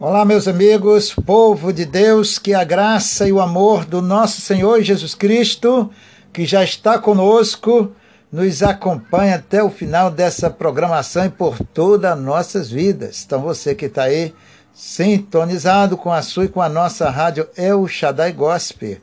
[0.00, 4.82] Olá, meus amigos, povo de Deus, que a graça e o amor do nosso Senhor
[4.82, 5.88] Jesus Cristo,
[6.32, 7.92] que já está conosco,
[8.30, 13.22] nos acompanha até o final dessa programação e por todas as nossas vidas.
[13.24, 14.34] Então, você que está aí
[14.74, 18.96] sintonizado com a sua e com a nossa rádio El Shaddai Gospel.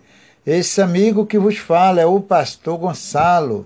[0.46, 3.66] Esse amigo que vos fala é o pastor Gonçalo.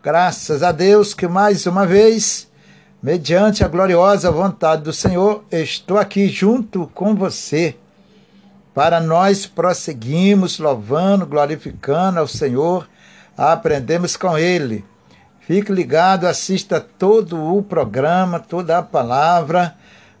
[0.00, 2.51] Graças a Deus que mais uma vez
[3.02, 7.74] Mediante a gloriosa vontade do Senhor, estou aqui junto com você
[8.72, 12.88] para nós prosseguirmos louvando, glorificando ao Senhor,
[13.36, 14.84] aprendemos com Ele.
[15.40, 19.74] Fique ligado, assista todo o programa, toda a palavra.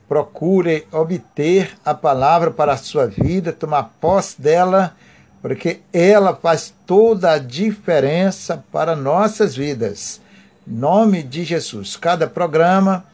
[0.08, 4.96] Procure obter a palavra para a sua vida, tomar posse dela,
[5.40, 10.20] porque ela faz toda a diferença para nossas vidas
[10.66, 11.96] nome de Jesus.
[11.96, 13.04] Cada programa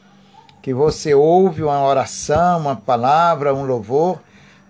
[0.61, 4.21] que você ouve uma oração, uma palavra, um louvor,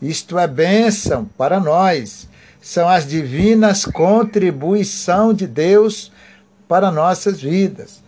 [0.01, 2.27] isto é bênção para nós.
[2.61, 6.11] São as divinas contribuição de Deus
[6.67, 8.01] para nossas vidas.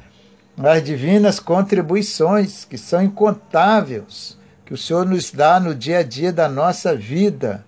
[0.58, 6.32] As divinas contribuições que são incontáveis, que o Senhor nos dá no dia a dia
[6.32, 7.66] da nossa vida.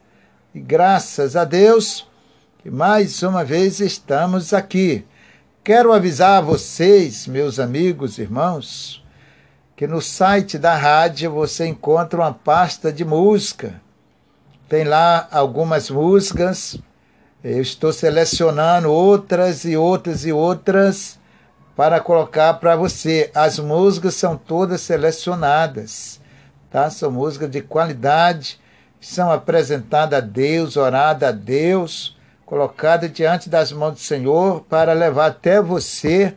[0.54, 2.06] E graças a Deus
[2.62, 5.06] que mais uma vez estamos aqui
[5.64, 9.02] Quero avisar vocês, meus amigos, irmãos,
[9.78, 13.82] que no site da rádio você encontra uma pasta de música.
[14.68, 16.78] Tem lá algumas músicas.
[17.42, 21.18] Eu estou selecionando outras e outras e outras
[21.78, 23.32] para colocar para você.
[23.34, 26.20] As músicas são todas selecionadas,
[26.70, 26.90] tá?
[26.90, 28.60] São músicas de qualidade,
[29.00, 35.28] são apresentadas a Deus, oradas a Deus colocada diante das mãos do Senhor para levar
[35.28, 36.34] até você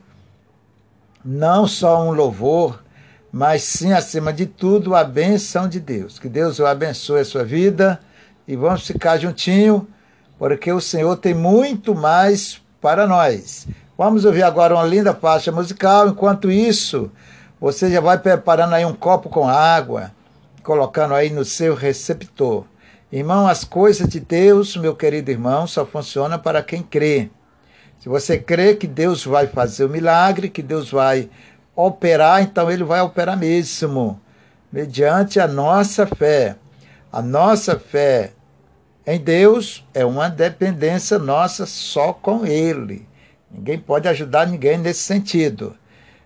[1.24, 2.82] não só um louvor,
[3.32, 6.18] mas sim, acima de tudo, a benção de Deus.
[6.18, 8.00] Que Deus o abençoe a sua vida
[8.46, 9.86] e vamos ficar juntinho,
[10.38, 13.66] porque o Senhor tem muito mais para nós.
[13.98, 16.08] Vamos ouvir agora uma linda faixa musical.
[16.08, 17.10] Enquanto isso,
[17.60, 20.12] você já vai preparando aí um copo com água,
[20.62, 22.64] colocando aí no seu receptor.
[23.12, 27.30] Irmão, as coisas de Deus, meu querido irmão, só funcionam para quem crê.
[28.00, 31.30] Se você crê que Deus vai fazer o milagre, que Deus vai
[31.74, 34.20] operar, então ele vai operar mesmo,
[34.72, 36.56] mediante a nossa fé.
[37.12, 38.32] A nossa fé
[39.06, 43.06] em Deus é uma dependência nossa só com Ele.
[43.48, 45.76] Ninguém pode ajudar ninguém nesse sentido.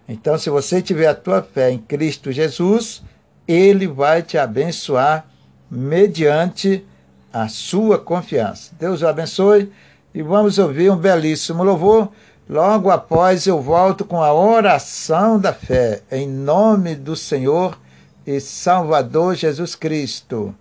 [0.08, 3.02] Então, se você tiver a tua fé em Cristo Jesus,
[3.46, 5.29] Ele vai te abençoar
[5.70, 6.84] mediante
[7.32, 8.72] a sua confiança.
[8.78, 9.70] Deus o abençoe
[10.14, 12.10] e vamos ouvir um belíssimo louvor.
[12.48, 17.78] Logo após eu volto com a oração da fé, em nome do Senhor
[18.26, 20.52] e Salvador Jesus Cristo.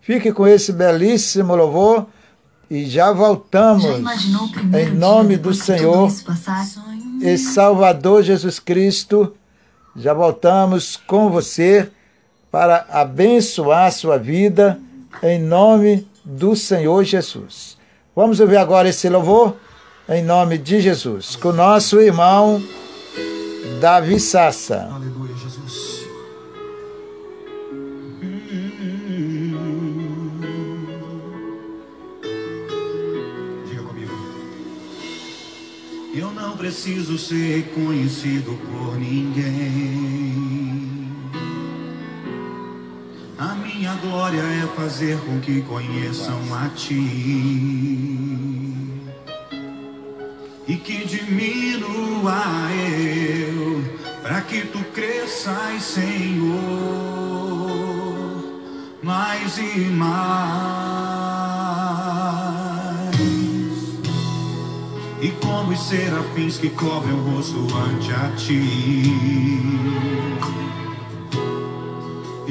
[0.00, 2.06] Fique com esse belíssimo louvor
[2.68, 6.10] e já voltamos já em nome do Senhor
[7.20, 9.36] e Salvador Jesus Cristo.
[9.94, 11.90] Já voltamos com você
[12.50, 14.80] para abençoar sua vida
[15.22, 17.76] em nome do Senhor Jesus.
[18.14, 19.56] Vamos ouvir agora esse louvor
[20.08, 22.62] em nome de Jesus, com nosso irmão
[23.80, 24.88] Davi Sassa.
[24.90, 26.06] Aleluia, Jesus.
[33.68, 34.12] Diga comigo.
[36.14, 39.67] Eu não preciso ser conhecido por ninguém.
[43.88, 46.94] Minha glória é fazer com que conheçam a ti
[50.66, 53.82] e que diminua eu,
[54.22, 56.58] para que tu cresças, Senhor,
[59.02, 60.28] mais e mais.
[65.22, 70.17] E como os serafins que cobrem o rosto ante a ti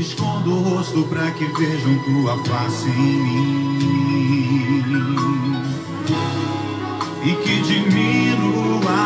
[0.08, 3.78] Escondo o rosto para que vejam tua face em mim
[7.26, 9.00] e que diminua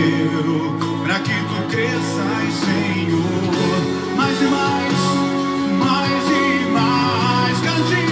[0.00, 3.82] eu para que tu cresças, Senhor.
[4.16, 4.98] Mais e mais,
[5.78, 8.02] mais e mais, cante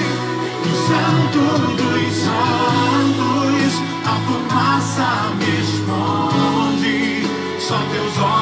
[0.60, 1.42] o Santo
[1.78, 3.72] dos Santos,
[4.04, 7.26] a fumaça me esconde,
[7.58, 8.41] só teus olhos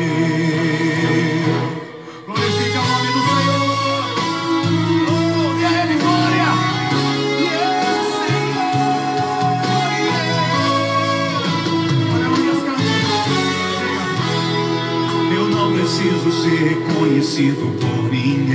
[17.31, 18.51] esquecido por ninguém.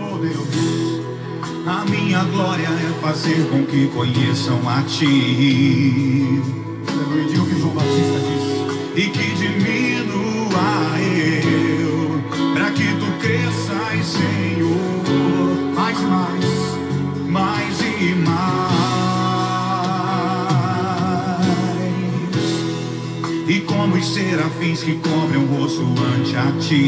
[0.00, 1.02] Oh Deus,
[1.66, 6.67] a minha glória é fazer com que conheçam a Ti.
[24.68, 26.84] nuvens que cobrem o rosto ante a ti.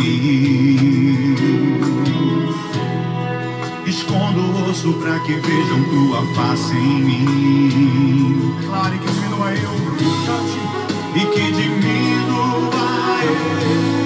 [3.87, 8.55] Escondo o rosto para que vejam tua face em mim.
[8.67, 9.75] Claro que diminua eu,
[11.17, 14.00] e que diminua eu.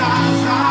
[0.00, 0.08] Sa,
[0.44, 0.69] sa.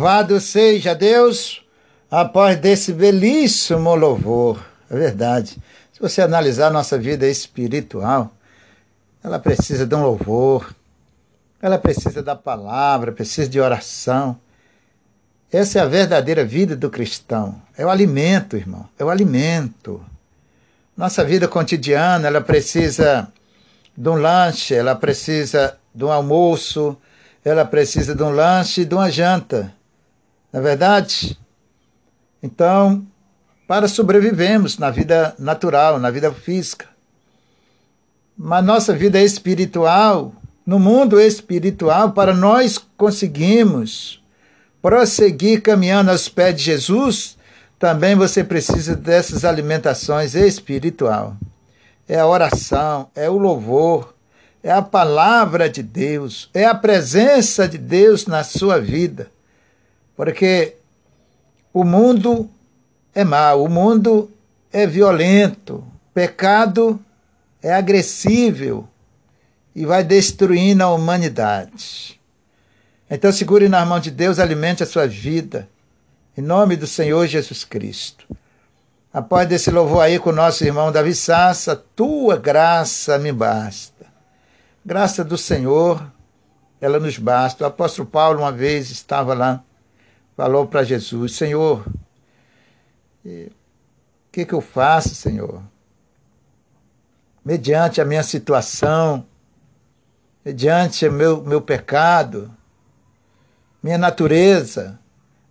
[0.00, 1.62] Louvado seja Deus
[2.10, 4.64] após desse belíssimo louvor.
[4.88, 5.58] É verdade.
[5.92, 8.32] Se você analisar nossa vida espiritual,
[9.22, 10.74] ela precisa de um louvor,
[11.60, 14.40] ela precisa da palavra, precisa de oração.
[15.52, 17.60] Essa é a verdadeira vida do cristão.
[17.76, 18.88] É o alimento, irmão.
[18.98, 20.02] É o alimento.
[20.96, 23.30] Nossa vida cotidiana, ela precisa
[23.94, 26.96] de um lanche, ela precisa de um almoço,
[27.44, 29.78] ela precisa de um lanche e de uma janta.
[30.52, 31.38] Não é verdade?
[32.42, 33.06] Então,
[33.66, 36.86] para sobrevivermos na vida natural, na vida física.
[38.36, 40.34] Mas nossa vida espiritual,
[40.66, 44.22] no mundo espiritual, para nós conseguirmos
[44.80, 47.36] prosseguir caminhando aos pés de Jesus,
[47.78, 51.36] também você precisa dessas alimentações espiritual.
[52.08, 54.14] É a oração, é o louvor,
[54.62, 59.30] é a palavra de Deus, é a presença de Deus na sua vida.
[60.20, 60.76] Porque
[61.72, 62.46] o mundo
[63.14, 64.30] é mau, o mundo
[64.70, 67.02] é violento, pecado
[67.62, 68.86] é agressível
[69.74, 72.20] e vai destruindo a humanidade.
[73.10, 75.66] Então segure nas mãos de Deus, alimente a sua vida,
[76.36, 78.26] em nome do Senhor Jesus Cristo.
[79.10, 84.04] Após desse louvor aí com o nosso irmão Davi Sassa, tua graça me basta.
[84.84, 86.06] Graça do Senhor,
[86.78, 87.64] ela nos basta.
[87.64, 89.64] O apóstolo Paulo, uma vez, estava lá,
[90.40, 91.84] falou para Jesus: Senhor,
[93.22, 93.50] o
[94.32, 95.62] que, que eu faço, Senhor?
[97.44, 99.26] Mediante a minha situação,
[100.42, 102.50] mediante o meu, meu pecado,
[103.82, 104.98] minha natureza.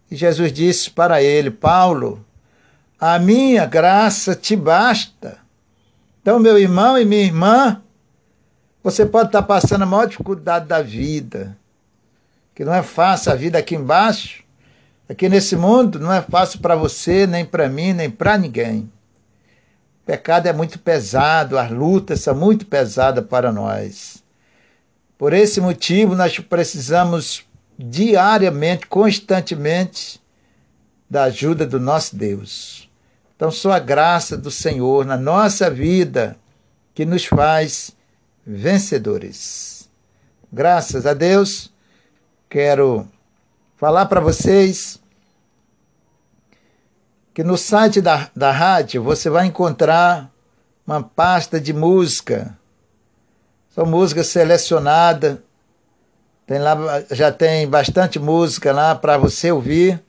[0.10, 2.25] E Jesus disse para ele: Paulo,
[3.00, 5.38] a minha graça te basta.
[6.19, 7.79] Então, meu irmão e minha irmã,
[8.81, 11.55] você pode estar passando a maior dificuldade da vida,
[12.55, 14.48] que não é fácil a vida aqui embaixo,
[15.09, 18.81] aqui nesse mundo, não é fácil para você, nem para mim, nem para ninguém.
[20.03, 24.23] O pecado é muito pesado, as lutas são muito pesadas para nós.
[25.17, 27.43] Por esse motivo, nós precisamos
[27.77, 30.21] diariamente, constantemente,
[31.09, 32.87] da ajuda do nosso Deus.
[33.35, 36.37] Então, só a graça do Senhor na nossa vida
[36.93, 37.95] que nos faz
[38.45, 39.89] vencedores.
[40.51, 41.71] Graças a Deus,
[42.49, 43.07] quero
[43.79, 45.00] falar para vocês
[47.33, 50.29] que no site da, da rádio você vai encontrar
[50.86, 52.57] uma pasta de música.
[53.74, 55.38] São músicas selecionadas.
[56.45, 56.75] Tem lá,
[57.12, 60.03] já tem bastante música lá para você ouvir.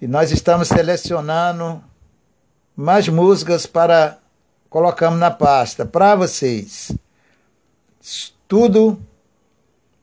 [0.00, 1.80] E nós estamos selecionando
[2.74, 4.18] mais músicas para
[4.68, 6.90] colocamos na pasta para vocês.
[8.48, 9.00] Tudo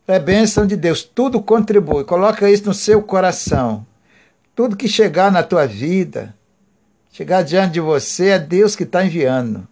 [0.07, 2.05] é bênção de Deus, tudo contribui.
[2.05, 3.85] Coloca isso no seu coração.
[4.55, 6.33] Tudo que chegar na tua vida,
[7.11, 9.67] chegar diante de você, é Deus que está enviando.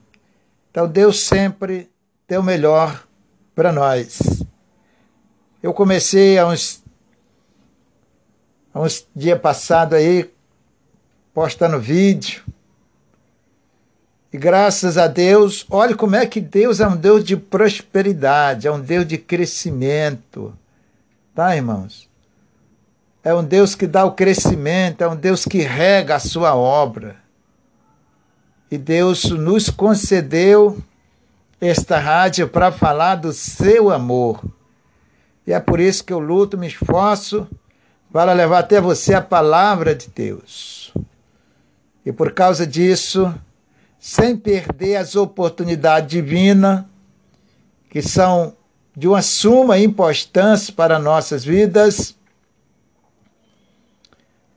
[0.69, 1.89] Então Deus sempre
[2.27, 3.07] tem o melhor
[3.55, 4.43] para nós.
[5.63, 6.83] Eu comecei há uns,
[8.73, 10.29] há uns dias passados aí,
[11.33, 12.43] postando vídeo,
[14.35, 18.71] e graças a Deus, olhe como é que Deus é um Deus de prosperidade, é
[18.71, 20.53] um Deus de crescimento.
[21.33, 22.09] Tá, irmãos?
[23.23, 27.15] É um Deus que dá o crescimento, é um Deus que rega a sua obra.
[28.69, 30.83] E Deus nos concedeu
[31.61, 34.43] esta rádio para falar do seu amor.
[35.47, 37.47] E é por isso que eu luto, me esforço
[38.11, 40.93] para levar até você a palavra de Deus.
[42.05, 43.33] E por causa disso,
[44.07, 46.83] sem perder as oportunidades divinas,
[47.89, 48.55] que são
[48.95, 52.15] de uma suma importância para nossas vidas.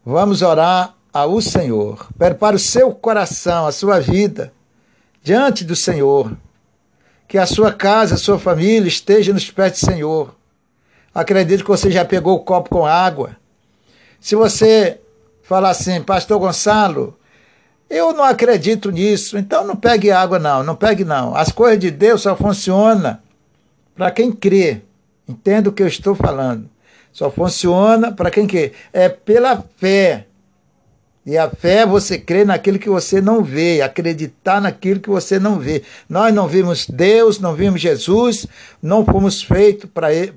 [0.05, 2.09] Vamos orar ao Senhor.
[2.19, 4.53] Prepare o seu coração, a sua vida
[5.23, 6.37] diante do Senhor.
[7.27, 10.35] Que a sua casa, a sua família esteja nos pés do Senhor.
[11.15, 13.35] Acredito que você já pegou o copo com água.
[14.21, 15.01] Se você
[15.43, 17.19] falar assim, Pastor Gonçalo,
[17.89, 21.35] eu não acredito nisso, então não pegue água, não, não pegue, não.
[21.35, 23.19] As coisas de Deus só funcionam
[23.97, 24.83] para quem crê
[25.29, 26.69] Entenda o que eu estou falando.
[27.13, 28.73] Só funciona para quem quer.
[28.93, 30.25] É pela fé.
[31.27, 35.39] E a fé é você crer naquilo que você não vê, acreditar naquilo que você
[35.39, 35.83] não vê.
[36.09, 38.47] Nós não vimos Deus, não vimos Jesus,
[38.81, 39.91] não fomos feitos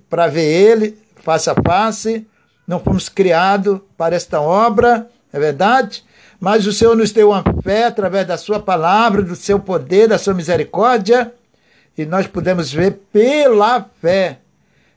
[0.10, 2.28] para ver Ele face a face,
[2.68, 6.04] não fomos criados para esta obra, é verdade?
[6.42, 10.18] Mas o Senhor nos deu uma fé através da Sua palavra, do Seu poder, da
[10.18, 11.32] Sua misericórdia,
[11.96, 14.40] e nós podemos ver pela fé,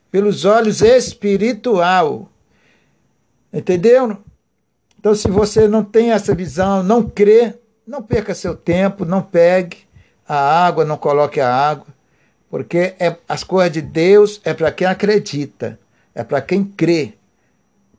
[0.09, 2.31] pelos olhos espiritual.
[3.53, 4.17] Entendeu?
[4.97, 7.53] Então, se você não tem essa visão, não crê,
[7.85, 9.77] não perca seu tempo, não pegue
[10.27, 11.85] a água, não coloque a água,
[12.49, 15.77] porque é, as coisas de Deus é para quem acredita,
[16.15, 17.13] é para quem crê,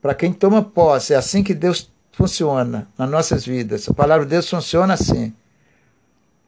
[0.01, 1.13] para quem toma posse.
[1.13, 3.87] É assim que Deus funciona nas nossas vidas.
[3.87, 5.31] A palavra de Deus funciona assim.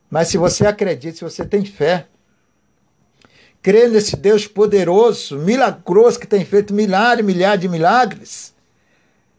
[0.10, 2.08] Mas se você acredita, se você tem fé,
[3.62, 8.52] crê nesse Deus poderoso, milagroso, que tem feito milhares e milhares de milagres,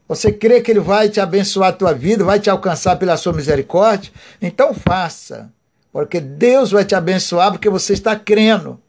[0.07, 3.33] você crê que Ele vai te abençoar a tua vida, vai te alcançar pela sua
[3.33, 4.13] misericórdia?
[4.41, 5.51] Então faça,
[5.93, 8.81] porque Deus vai te abençoar porque você está crendo.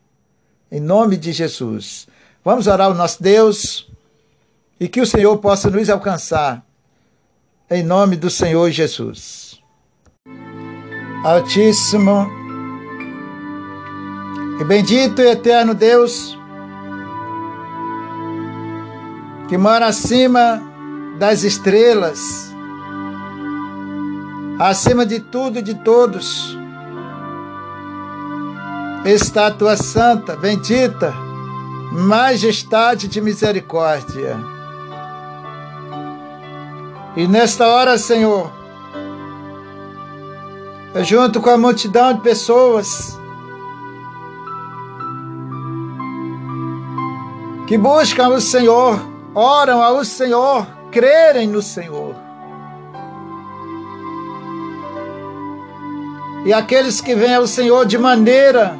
[0.71, 2.07] Em nome de Jesus.
[2.45, 3.91] Vamos orar ao nosso Deus
[4.79, 6.63] e que o Senhor possa nos alcançar.
[7.73, 9.57] Em nome do Senhor Jesus.
[11.23, 12.29] Altíssimo
[14.59, 16.37] e bendito e eterno Deus,
[19.47, 20.61] que mora acima
[21.17, 22.53] das estrelas,
[24.59, 26.57] acima de tudo e de todos,
[29.05, 31.13] está a tua santa, bendita,
[31.93, 34.50] majestade de misericórdia.
[37.15, 38.49] E nesta hora, Senhor,
[41.03, 43.19] junto com a multidão de pessoas
[47.67, 48.99] que buscam o Senhor,
[49.35, 52.15] oram ao Senhor, crerem no Senhor.
[56.45, 58.79] E aqueles que vêm ao Senhor de maneira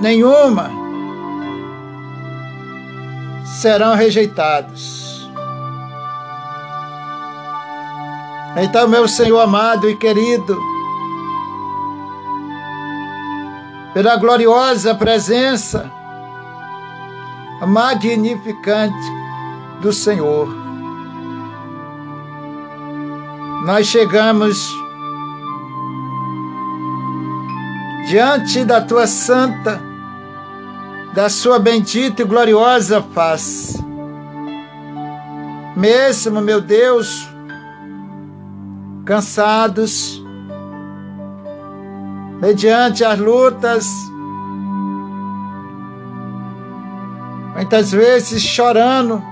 [0.00, 0.68] nenhuma
[3.44, 5.01] serão rejeitados.
[8.56, 10.58] Então, meu Senhor amado e querido,
[13.94, 15.90] pela gloriosa presença
[17.66, 19.10] magnificante
[19.80, 20.48] do Senhor,
[23.64, 24.68] nós chegamos
[28.06, 29.80] diante da tua santa,
[31.14, 33.82] da sua bendita e gloriosa face.
[35.74, 37.31] Mesmo, meu Deus,
[39.04, 40.22] cansados,
[42.40, 43.86] mediante as lutas,
[47.54, 49.22] muitas vezes chorando,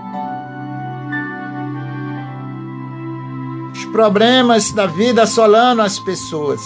[3.92, 6.61] problemas da vida assolando as pessoas.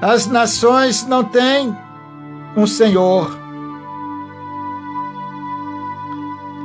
[0.00, 1.76] As nações não têm
[2.56, 3.49] um Senhor.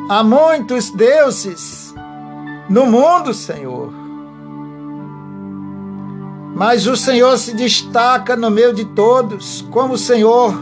[0.07, 1.91] Há muitos deuses
[2.69, 3.91] no mundo, Senhor.
[6.55, 10.53] Mas o Senhor se destaca no meio de todos, como o Senhor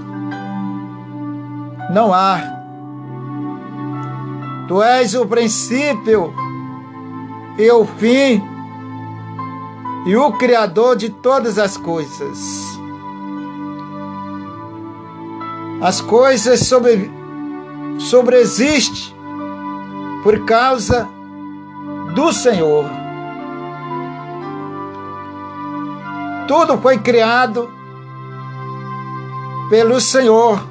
[1.94, 2.40] não há.
[4.70, 6.34] Tu és o princípio
[7.58, 8.42] e o fim
[10.06, 12.64] e o Criador de todas as coisas.
[15.82, 17.12] As coisas sobre,
[18.00, 19.23] sobreexistem
[20.24, 21.08] por causa
[22.16, 22.86] do Senhor.
[26.48, 27.70] Tudo foi criado
[29.70, 30.64] pelo Senhor,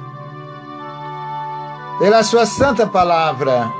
[1.99, 3.71] pela Sua Santa Palavra.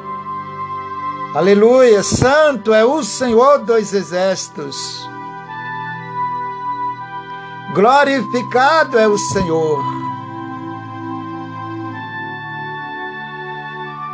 [1.36, 2.03] Aleluia!
[2.03, 5.03] Santo é o Senhor dos exércitos.
[7.73, 10.02] Glorificado é o Senhor.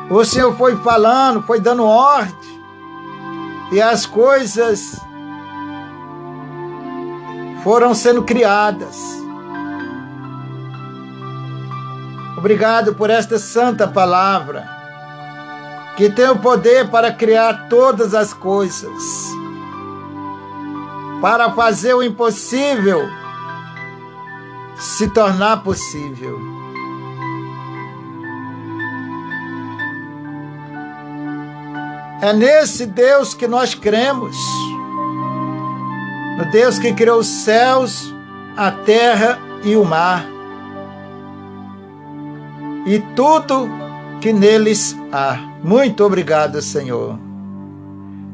[0.09, 2.63] O Senhor foi falando, foi dando ordem,
[3.71, 4.99] e as coisas
[7.63, 8.97] foram sendo criadas.
[12.35, 14.67] Obrigado por esta santa palavra
[15.95, 19.03] que tem o poder para criar todas as coisas,
[21.21, 23.07] para fazer o impossível
[24.75, 26.58] se tornar possível.
[32.21, 34.35] É nesse Deus que nós cremos,
[36.37, 38.13] no Deus que criou os céus,
[38.57, 40.25] a terra e o mar,
[42.85, 43.69] e tudo
[44.19, 45.37] que neles há.
[45.63, 47.17] Muito obrigado, Senhor.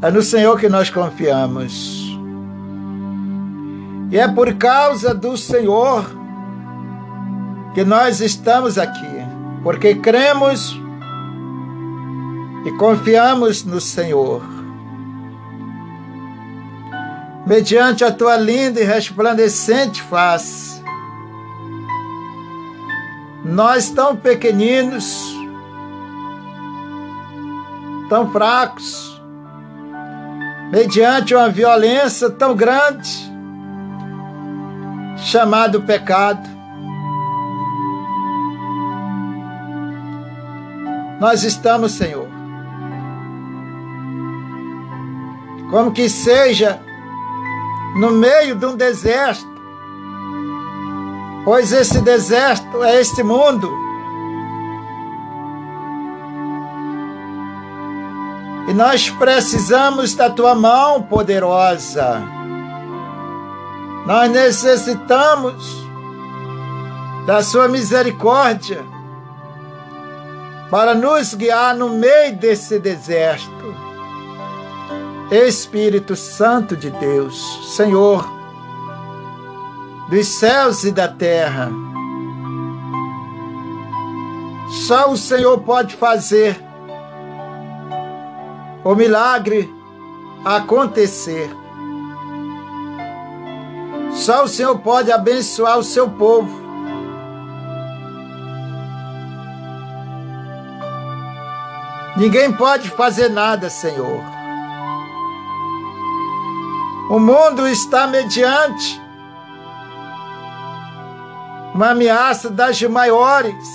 [0.01, 2.05] É no Senhor que nós confiamos.
[4.11, 6.05] E é por causa do Senhor
[7.75, 9.25] que nós estamos aqui,
[9.63, 10.79] porque cremos
[12.65, 14.43] e confiamos no Senhor.
[17.45, 20.83] Mediante a tua linda e resplandecente face,
[23.45, 25.05] nós tão pequeninos,
[28.09, 29.21] tão fracos,
[30.71, 33.31] mediante uma violência tão grande,
[35.17, 36.49] chamado pecado,
[41.19, 42.24] nós estamos, Senhor.
[45.69, 46.81] Como que seja
[47.95, 49.47] no meio de um deserto,
[51.43, 53.71] pois esse deserto é este mundo.
[58.67, 62.23] E nós precisamos da tua mão poderosa.
[64.05, 65.85] Nós necessitamos
[67.25, 68.83] da sua misericórdia
[70.69, 73.84] para nos guiar no meio desse deserto.
[75.31, 78.29] Espírito Santo de Deus, Senhor,
[80.09, 81.71] dos céus e da terra,
[84.87, 86.63] só o Senhor pode fazer
[88.83, 89.73] o milagre
[90.43, 91.49] acontecer.
[94.11, 96.63] Só o Senhor pode abençoar o seu povo.
[102.15, 104.34] Ninguém pode fazer nada, Senhor.
[107.15, 109.01] O mundo está mediante
[111.73, 113.65] uma ameaça das maiores.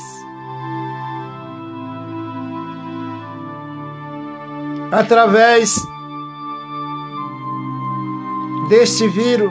[4.92, 5.74] Através
[8.68, 9.50] deste vírus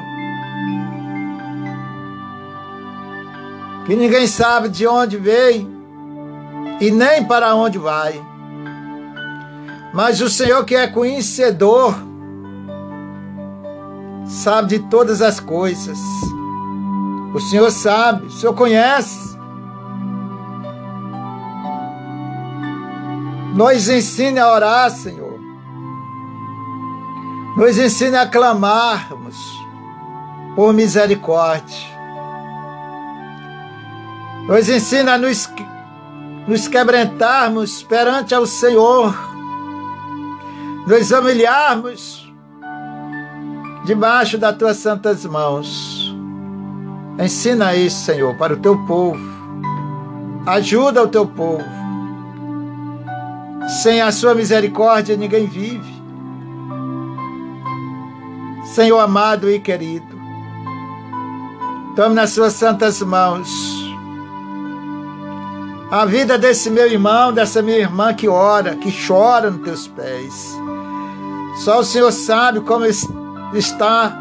[3.87, 5.67] que ninguém sabe de onde veio
[6.79, 8.23] e nem para onde vai.
[9.91, 12.08] Mas o Senhor que é conhecedor
[14.29, 15.99] sabe de todas as coisas.
[17.33, 19.37] O Senhor sabe, o Senhor conhece.
[23.55, 25.39] Nos ensine a orar, Senhor.
[27.57, 29.35] Nos ensine a clamarmos
[30.55, 31.89] por misericórdia.
[34.47, 35.49] Nos ensine a nos,
[36.47, 39.13] nos quebrantarmos perante ao Senhor.
[40.87, 42.18] Nos humilharmos
[43.89, 46.15] debaixo das tuas santas mãos.
[47.19, 49.19] Ensina isso, Senhor, para o teu povo.
[50.45, 51.65] Ajuda o teu povo.
[53.81, 55.91] Sem a sua misericórdia ninguém vive.
[58.75, 60.05] Senhor amado e querido,
[61.95, 63.49] tome nas suas santas mãos
[65.89, 70.55] a vida desse meu irmão, dessa minha irmã que ora, que chora nos teus pés.
[71.63, 72.85] Só o Senhor sabe como
[73.53, 74.13] está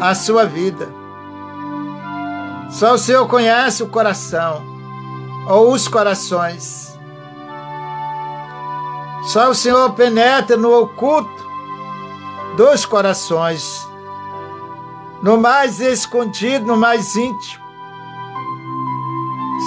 [0.00, 0.88] a sua vida.
[2.70, 4.62] Só o Senhor conhece o coração
[5.48, 6.98] ou os corações.
[9.24, 11.40] Só o Senhor penetra no oculto
[12.56, 13.86] dos corações,
[15.22, 17.64] no mais escondido, no mais íntimo.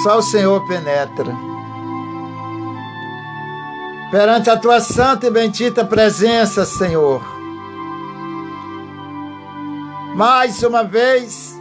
[0.04, 1.36] Só o Senhor penetra.
[4.10, 7.33] Perante a tua santa e bendita presença, Senhor
[10.16, 11.60] mais uma vez,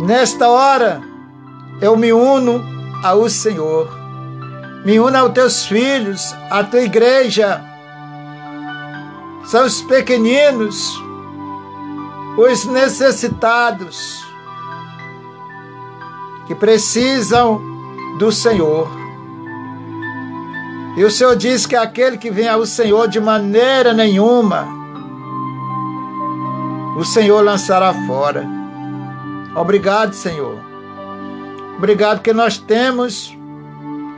[0.00, 1.02] nesta hora,
[1.82, 2.64] eu me uno
[3.04, 3.90] ao Senhor,
[4.84, 7.62] me uno aos teus filhos, à tua igreja.
[9.44, 10.98] São os pequeninos,
[12.38, 14.24] os necessitados,
[16.46, 17.60] que precisam
[18.18, 18.88] do Senhor.
[20.96, 24.79] E o Senhor diz que aquele que vem ao Senhor de maneira nenhuma
[27.00, 28.46] o Senhor lançará fora.
[29.56, 30.58] Obrigado, Senhor.
[31.78, 33.34] Obrigado que nós temos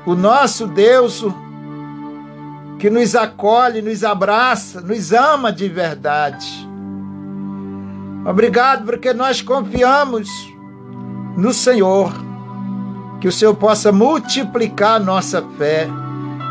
[0.04, 1.24] o nosso Deus
[2.80, 6.68] que nos acolhe, nos abraça, nos ama de verdade.
[8.28, 10.28] Obrigado porque nós confiamos
[11.36, 12.12] no Senhor.
[13.20, 15.86] Que o Senhor possa multiplicar nossa fé,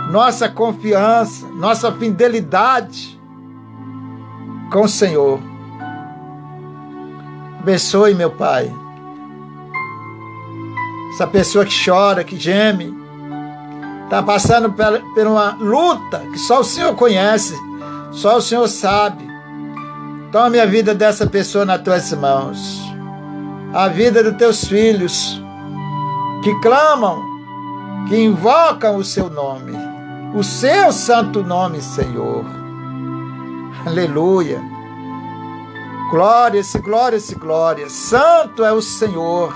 [0.10, 3.20] nossa confiança, nossa fidelidade
[4.72, 5.51] com o Senhor.
[7.62, 8.74] Abençoe, meu Pai.
[11.14, 12.92] Essa pessoa que chora, que geme,
[14.06, 17.56] está passando por uma luta que só o Senhor conhece,
[18.14, 19.30] só o Senhor sabe.
[20.32, 22.82] Tome a vida dessa pessoa nas tuas mãos,
[23.72, 25.40] a vida dos teus filhos
[26.44, 27.22] que clamam,
[28.10, 29.74] que invocam o seu nome,
[30.34, 32.44] o seu santo nome, Senhor.
[33.86, 34.81] Aleluia.
[36.12, 37.90] Glória-se, glória-se, glória.
[37.90, 39.56] Santo é o Senhor.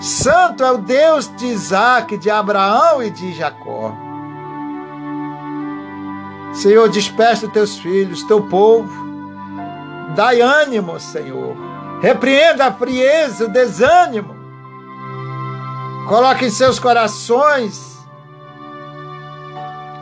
[0.00, 3.94] Santo é o Deus de Isaac, de Abraão e de Jacó.
[6.54, 8.90] Senhor, desperta os teus filhos, teu povo.
[10.16, 11.54] Dai ânimo, Senhor.
[12.00, 14.34] Repreenda a frieza, o desânimo.
[16.08, 17.98] Coloque em seus corações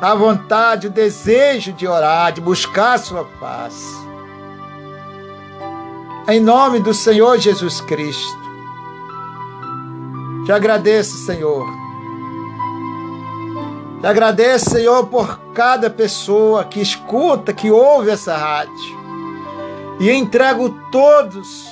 [0.01, 4.09] a vontade, o desejo de orar, de buscar a sua paz
[6.31, 8.39] em nome do Senhor Jesus Cristo.
[10.45, 11.67] Te agradeço, Senhor.
[14.01, 18.99] Te agradeço, Senhor, por cada pessoa que escuta, que ouve essa rádio.
[19.99, 21.69] E entrego todos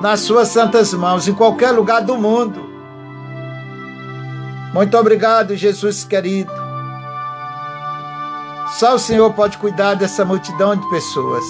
[0.00, 2.68] nas suas santas mãos, em qualquer lugar do mundo.
[4.74, 6.52] Muito obrigado, Jesus querido.
[8.78, 11.44] Só o Senhor pode cuidar dessa multidão de pessoas.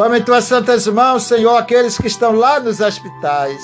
[0.00, 3.62] Toma em tuas santas mãos, Senhor, aqueles que estão lá nos hospitais.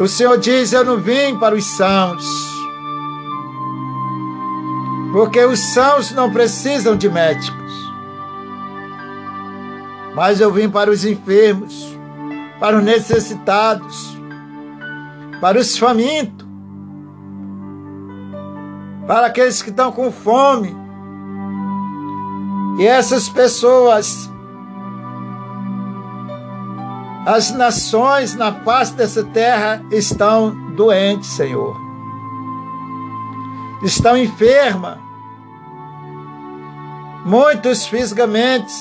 [0.00, 2.24] O Senhor diz: Eu não vim para os sãos,
[5.12, 7.92] porque os sãos não precisam de médicos,
[10.14, 11.94] mas eu vim para os enfermos,
[12.58, 14.16] para os necessitados,
[15.42, 16.48] para os famintos,
[19.06, 20.81] para aqueles que estão com fome
[22.78, 24.30] e essas pessoas,
[27.26, 31.76] as nações na face dessa terra estão doentes, Senhor.
[33.82, 34.98] Estão enfermas.
[37.24, 38.72] Muitos fisicamente,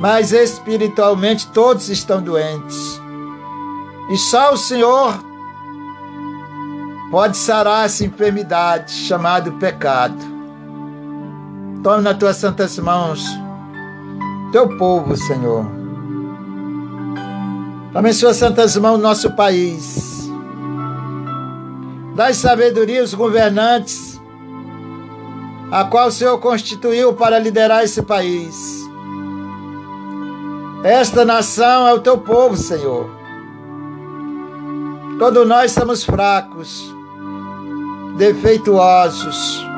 [0.00, 3.00] mas espiritualmente todos estão doentes.
[4.10, 5.22] E só o Senhor
[7.10, 10.33] pode sarar essa enfermidade chamada pecado.
[11.84, 13.22] Tome nas tuas santas mãos
[14.50, 15.66] teu povo, Senhor.
[17.92, 20.30] Tome em suas santas mãos nosso país.
[22.16, 24.18] Dai sabedoria aos governantes,
[25.70, 28.88] a qual o Senhor constituiu para liderar esse país.
[30.82, 33.10] Esta nação é o teu povo, Senhor.
[35.18, 36.90] Todos nós somos fracos,
[38.16, 39.73] defeituosos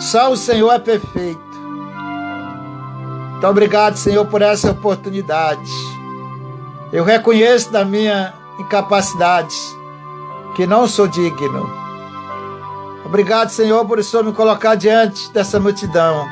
[0.00, 1.50] só o Senhor é perfeito.
[3.32, 5.70] Muito obrigado, Senhor, por essa oportunidade.
[6.92, 9.56] Eu reconheço da minha incapacidade
[10.56, 11.70] que não sou digno.
[13.04, 16.26] Obrigado, Senhor, por o Senhor me colocar diante dessa multidão.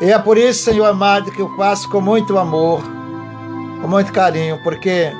[0.00, 2.82] E é por isso, Senhor amado, que eu faço com muito amor,
[3.80, 5.12] com muito carinho, porque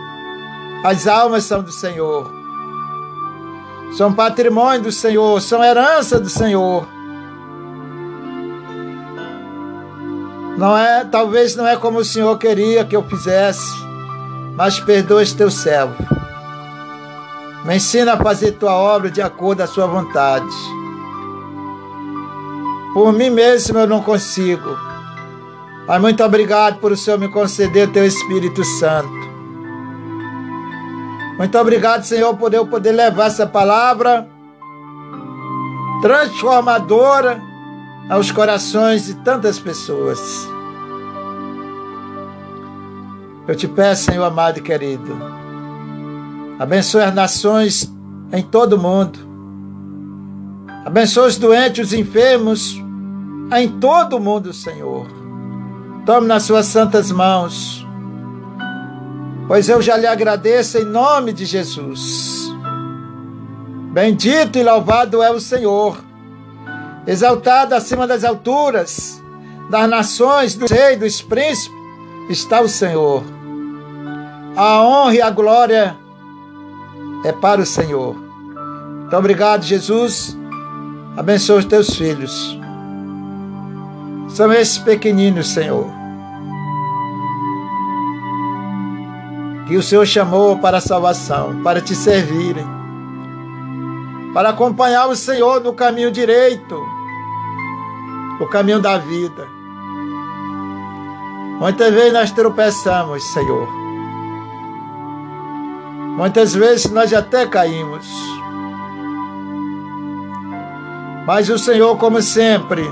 [0.85, 2.36] as almas são do Senhor
[3.93, 6.87] são patrimônio do Senhor, são herança do Senhor.
[10.57, 13.71] Não é, talvez não é como o Senhor queria que eu fizesse,
[14.55, 15.95] mas perdoa este teu servo.
[17.65, 20.47] Me ensina a fazer tua obra de acordo a sua vontade.
[22.95, 24.79] Por mim mesmo eu não consigo.
[25.87, 29.26] Mas muito obrigado por o Senhor me conceder teu Espírito Santo.
[31.39, 34.27] Muito obrigado, Senhor, por eu poder levar essa palavra
[36.01, 37.43] transformadora
[38.09, 40.49] aos corações de tantas pessoas.
[43.47, 45.17] Eu te peço, Senhor amado e querido,
[46.59, 47.93] abençoe as nações
[48.33, 49.19] em todo o mundo.
[50.85, 52.83] Abençoe os doentes, os enfermos
[53.57, 55.07] em todo o mundo, Senhor.
[56.05, 57.86] Tome nas suas santas mãos
[59.47, 62.53] pois eu já lhe agradeço em nome de Jesus.
[63.93, 65.99] Bendito e louvado é o Senhor,
[67.07, 69.23] exaltado acima das alturas,
[69.71, 71.73] das nações, do rei, dos príncipes,
[72.29, 73.23] está o Senhor.
[74.55, 75.97] A honra e a glória
[77.25, 78.15] é para o Senhor.
[78.15, 80.37] Muito obrigado, Jesus.
[81.17, 82.59] Abençoe os teus filhos.
[84.29, 85.96] São esses pequeninos, Senhor
[89.67, 92.67] que o Senhor chamou para a salvação, para te servirem,
[94.33, 96.81] para acompanhar o Senhor no caminho direito,
[98.39, 99.49] no caminho da vida.
[101.59, 103.69] Muitas vezes nós tropeçamos, Senhor.
[106.17, 108.07] Muitas vezes nós até caímos.
[111.27, 112.83] Mas o Senhor, como sempre,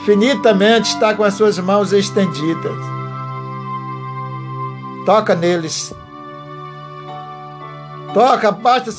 [0.00, 2.78] infinitamente está com as suas mãos estendidas.
[5.04, 5.94] Toca neles.
[8.14, 8.90] Toca, basta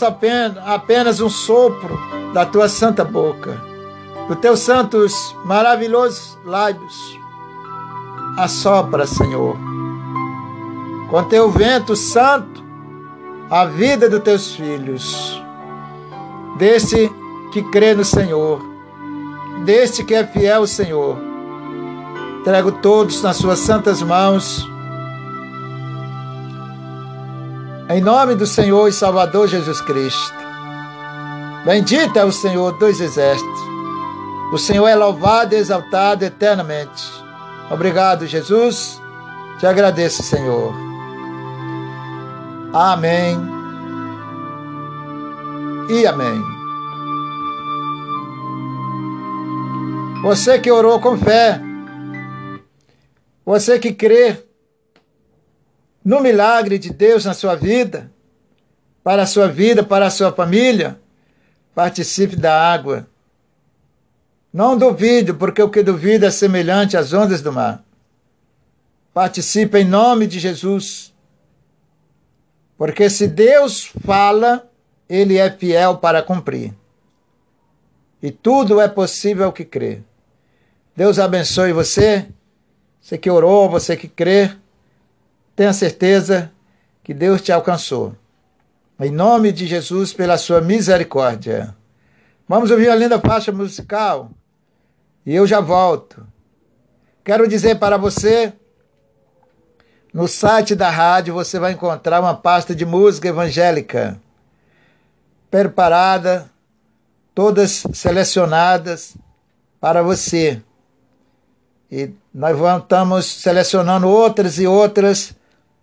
[0.65, 1.97] apenas um sopro
[2.34, 3.60] da tua santa boca,
[4.28, 7.25] dos teus santos maravilhosos lábios
[8.38, 9.58] assopra, Senhor.
[11.10, 12.63] Com teu vento santo,
[13.49, 15.41] a vida dos teus filhos.
[16.58, 17.12] Desse
[17.51, 18.62] que crê no Senhor,
[19.63, 21.17] deste que é fiel ao Senhor.
[22.39, 24.67] Entrego todos nas suas santas mãos.
[27.87, 30.33] Em nome do Senhor e Salvador Jesus Cristo.
[31.63, 33.59] Bendito é o Senhor dos exércitos.
[34.51, 37.03] O Senhor é louvado e exaltado eternamente.
[37.69, 38.99] Obrigado, Jesus.
[39.59, 40.73] Te agradeço, Senhor.
[42.73, 43.37] Amém.
[45.87, 46.41] E amém.
[50.23, 51.61] Você que orou com fé,
[53.45, 54.43] você que crê
[56.05, 58.11] no milagre de Deus na sua vida,
[59.03, 60.97] para a sua vida, para a sua família,
[61.73, 63.07] participe da água
[64.55, 67.83] não duvide, porque o que duvida é semelhante às ondas do mar.
[69.13, 71.13] Participe em nome de Jesus.
[72.77, 74.65] Porque se Deus fala,
[75.09, 76.73] ele é fiel para cumprir.
[78.23, 80.01] E tudo é possível que crê.
[80.95, 82.25] Deus abençoe você,
[83.01, 84.55] você que orou, você que crê.
[85.55, 86.51] Tenha certeza
[87.03, 88.15] que Deus te alcançou.
[88.99, 91.75] Em nome de Jesus, pela sua misericórdia.
[92.47, 94.31] Vamos ouvir a linda faixa musical.
[95.25, 96.27] E eu já volto.
[97.23, 98.53] Quero dizer para você,
[100.13, 104.19] no site da rádio você vai encontrar uma pasta de música evangélica
[105.49, 106.49] preparada,
[107.33, 109.15] todas selecionadas
[109.79, 110.61] para você.
[111.91, 115.35] E nós estamos selecionando outras e outras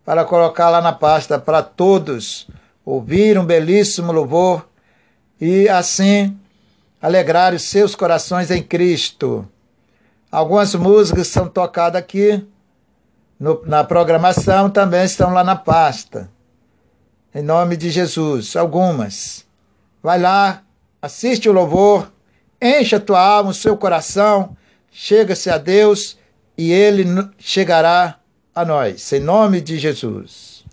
[0.05, 2.49] para colocar lá na pasta para todos
[2.85, 4.69] ouvir um belíssimo louvor
[5.41, 6.37] e assim
[7.01, 9.49] alegrar os seus corações em Cristo.
[10.31, 12.45] Algumas músicas são tocadas aqui
[13.39, 16.31] no, na programação, também estão lá na pasta.
[17.35, 19.45] Em nome de Jesus, algumas.
[20.03, 20.63] Vai lá,
[21.01, 22.13] assiste o louvor,
[22.61, 24.57] encha a tua alma, o seu coração,
[24.91, 26.17] chega-se a Deus
[26.57, 27.05] e Ele
[27.39, 28.17] chegará
[28.55, 29.13] a nós.
[29.13, 30.65] Em nome de Jesus.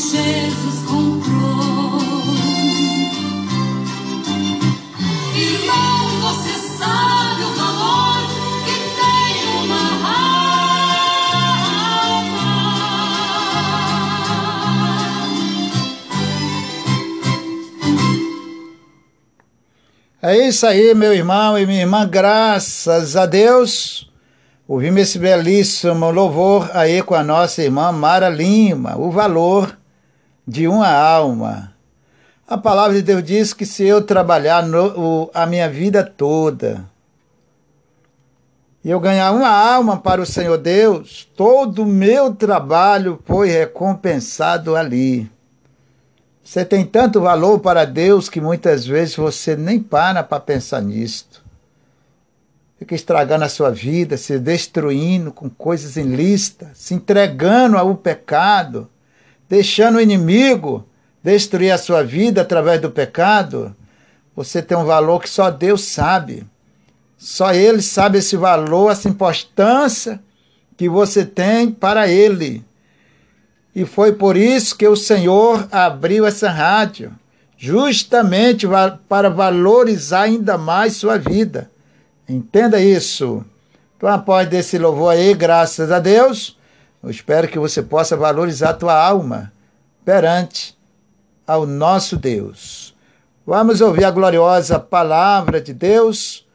[0.00, 2.00] Jesus comprou.
[5.36, 8.22] Irmão, você sabe o valor
[8.64, 10.40] que tem uma alma.
[20.22, 24.10] É isso aí, meu irmão e minha irmã, graças a Deus.
[24.66, 29.79] Ouvimos esse belíssimo louvor aí com a nossa irmã Mara Lima, o valor
[30.46, 31.74] de uma alma.
[32.46, 36.84] A palavra de Deus diz que se eu trabalhar no- o- a minha vida toda
[38.84, 44.74] e eu ganhar uma alma para o Senhor Deus, todo o meu trabalho foi recompensado
[44.74, 45.30] ali.
[46.42, 51.44] Você tem tanto valor para Deus que muitas vezes você nem para para pensar nisto.
[52.76, 58.88] Fica estragando a sua vida, se destruindo com coisas ilícitas, se entregando ao pecado,
[59.50, 60.86] deixando o inimigo
[61.24, 63.74] destruir a sua vida através do pecado.
[64.36, 66.46] Você tem um valor que só Deus sabe.
[67.18, 70.22] Só Ele sabe esse valor, essa importância
[70.76, 72.64] que você tem para Ele.
[73.74, 77.12] E foi por isso que o Senhor abriu essa rádio,
[77.58, 78.66] justamente
[79.08, 81.70] para valorizar ainda mais sua vida.
[82.28, 83.44] Entenda isso.
[83.96, 86.56] Então, após desse louvor aí, graças a Deus,
[87.02, 89.50] eu espero que você possa valorizar a tua alma
[90.04, 90.78] perante
[91.46, 92.94] ao nosso Deus.
[93.46, 96.46] Vamos ouvir a gloriosa palavra de Deus,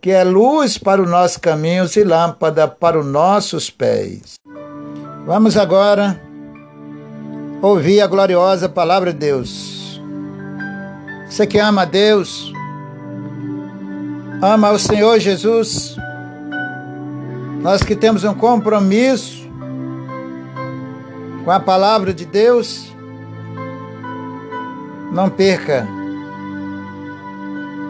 [0.00, 4.34] que é luz para os nossos caminhos e lâmpada para os nossos pés.
[5.24, 6.20] Vamos agora
[7.62, 10.02] ouvir a gloriosa palavra de Deus.
[11.30, 12.52] Você que ama a Deus,
[14.42, 15.96] ama o Senhor Jesus,
[17.62, 19.41] nós que temos um compromisso
[21.44, 22.94] com a palavra de Deus,
[25.10, 25.86] não perca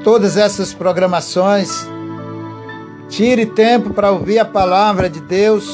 [0.02, 1.86] todas essas programações.
[3.08, 5.68] Tire tempo para ouvir a palavra de Deus,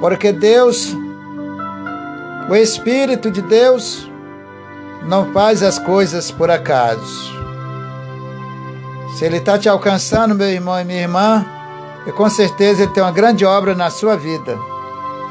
[0.00, 0.94] porque Deus,
[2.50, 4.10] o Espírito de Deus,
[5.06, 7.32] não faz as coisas por acaso.
[9.16, 11.46] Se Ele está te alcançando, meu irmão e minha irmã,
[12.04, 14.58] e com certeza Ele tem uma grande obra na sua vida.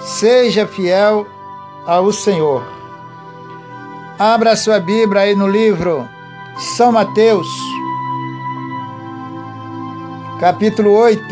[0.03, 1.25] Seja fiel
[1.85, 2.61] ao Senhor.
[4.19, 6.05] Abra sua Bíblia aí no livro
[6.75, 7.47] São Mateus,
[10.41, 11.23] capítulo 8.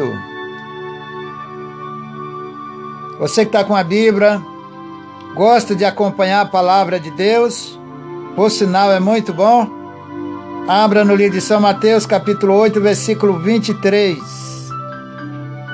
[3.19, 4.41] Você que está com a Bíblia,
[5.35, 7.77] gosta de acompanhar a palavra de Deus,
[8.37, 9.69] por sinal é muito bom.
[10.65, 14.17] Abra no livro de São Mateus, capítulo 8, versículo 23.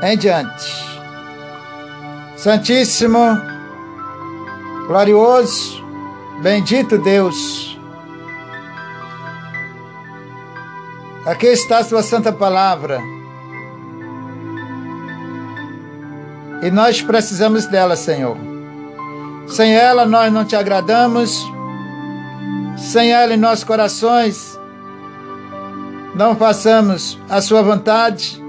[0.01, 0.96] Em diante.
[2.47, 3.19] Santíssimo,
[4.87, 5.83] glorioso
[6.41, 7.77] Bendito Deus.
[11.25, 13.01] Aqui está a sua santa palavra.
[16.63, 18.37] E nós precisamos dela, Senhor.
[19.49, 21.45] Sem ela nós não te agradamos.
[22.77, 24.57] Sem ela em nossos corações
[26.15, 28.41] não façamos a sua vontade.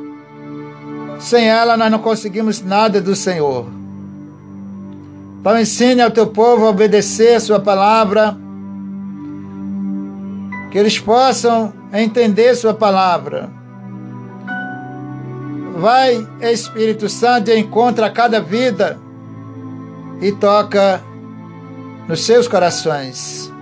[1.18, 3.77] Sem ela nós não conseguimos nada do Senhor.
[5.40, 8.36] Então ensine ao teu povo a obedecer a sua palavra,
[10.70, 13.48] que eles possam entender sua palavra.
[15.76, 18.98] Vai, Espírito Santo, e encontra cada vida
[20.20, 21.00] e toca
[22.08, 23.52] nos seus corações.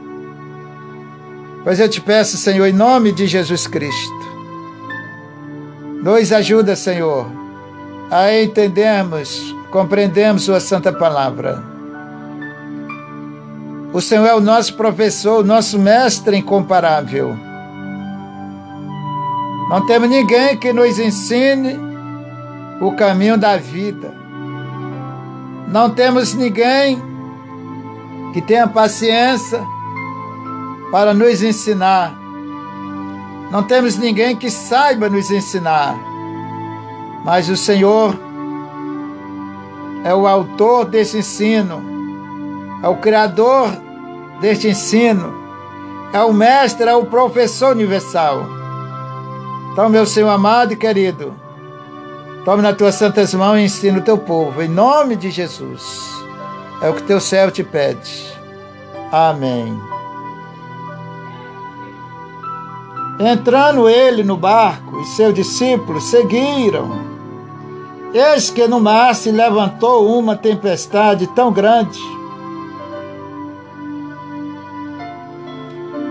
[1.62, 4.26] Pois eu te peço, Senhor, em nome de Jesus Cristo,
[6.02, 7.26] nos ajuda, Senhor,
[8.10, 11.62] a entendermos compreendemos Sua Santa Palavra.
[13.92, 17.36] O Senhor é o nosso professor, o nosso mestre incomparável.
[19.68, 21.78] Não temos ninguém que nos ensine
[22.80, 24.14] o caminho da vida.
[25.68, 26.98] Não temos ninguém
[28.32, 29.62] que tenha paciência
[30.90, 32.14] para nos ensinar.
[33.52, 35.94] Não temos ninguém que saiba nos ensinar.
[37.26, 38.25] Mas o Senhor
[40.06, 41.82] é o autor desse ensino,
[42.80, 43.68] é o criador
[44.40, 45.34] deste ensino,
[46.12, 48.46] é o mestre, é o professor universal.
[49.72, 51.34] Então, meu Senhor amado e querido,
[52.44, 56.08] tome nas tuas santas mãos e ensina o teu povo, em nome de Jesus.
[56.80, 58.32] É o que teu servo te pede.
[59.10, 59.76] Amém.
[63.18, 67.15] Entrando ele no barco e seus discípulos seguiram
[68.18, 72.00] Eis que no mar se levantou uma tempestade tão grande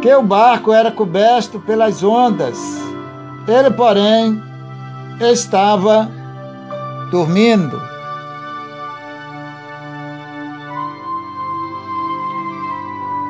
[0.03, 2.60] que o barco era coberto pelas ondas.
[3.47, 4.39] Ele, porém,
[5.20, 6.08] estava
[7.10, 7.82] dormindo.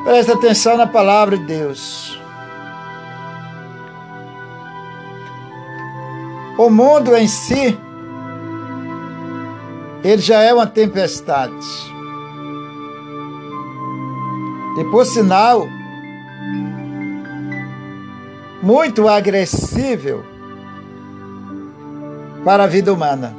[0.03, 2.19] Presta atenção na palavra de Deus.
[6.57, 7.84] O mundo em si
[10.06, 11.66] ele já é uma tempestade.
[14.78, 15.68] E por sinal,
[18.62, 20.24] muito agressível
[22.43, 23.36] para a vida humana.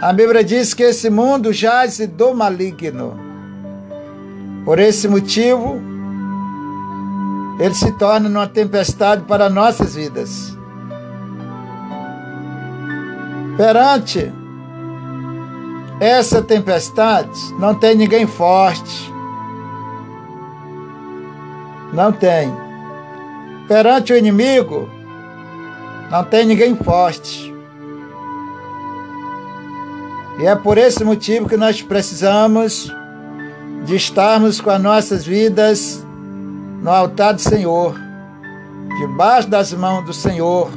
[0.00, 3.18] A Bíblia diz que esse mundo jaz do maligno.
[4.64, 5.80] Por esse motivo,
[7.58, 10.56] ele se torna uma tempestade para nossas vidas.
[13.56, 14.32] Perante
[15.98, 19.10] essa tempestade, não tem ninguém forte.
[21.92, 22.52] Não tem.
[23.66, 24.88] Perante o inimigo,
[26.10, 27.54] não tem ninguém forte.
[30.38, 32.92] E é por esse motivo que nós precisamos
[33.86, 36.04] de estarmos com as nossas vidas
[36.82, 37.98] no altar do Senhor,
[39.00, 40.70] debaixo das mãos do Senhor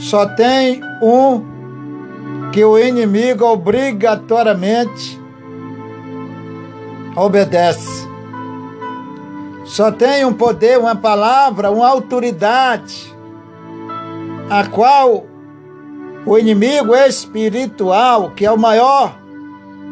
[0.00, 5.20] só tem um que o inimigo obrigatoriamente
[7.14, 8.08] obedece.
[9.64, 13.14] Só tem um poder, uma palavra, uma autoridade,
[14.48, 15.26] a qual
[16.24, 19.14] o inimigo espiritual, que é o maior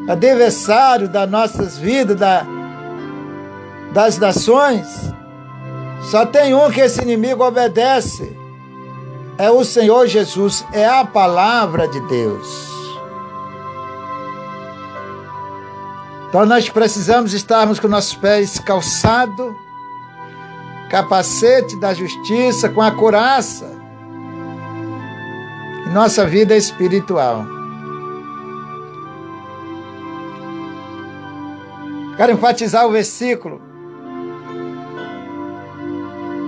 [0.09, 2.45] adversário das nossas vidas, da,
[3.93, 5.13] das nações,
[6.11, 8.38] só tem um que esse inimigo obedece,
[9.39, 12.69] é o Senhor Jesus, é a palavra de Deus.
[16.29, 19.55] Então nós precisamos estarmos com nossos pés calçados,
[20.91, 23.79] capacete da justiça, com a couraça
[25.87, 27.47] em nossa vida espiritual.
[32.17, 33.68] Quero enfatizar o versículo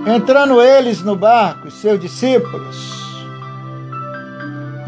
[0.05, 3.01] Entrando eles no barco, seus discípulos,